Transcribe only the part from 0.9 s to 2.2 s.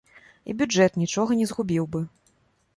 нічога не згубіў бы.